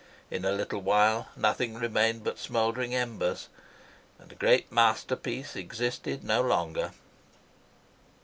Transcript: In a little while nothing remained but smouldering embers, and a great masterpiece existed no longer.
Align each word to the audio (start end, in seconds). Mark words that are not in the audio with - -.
In 0.31 0.43
a 0.45 0.51
little 0.51 0.81
while 0.81 1.27
nothing 1.35 1.75
remained 1.75 2.23
but 2.23 2.39
smouldering 2.39 2.95
embers, 2.95 3.49
and 4.17 4.31
a 4.31 4.33
great 4.35 4.71
masterpiece 4.71 5.55
existed 5.55 6.23
no 6.23 6.41
longer. 6.41 6.93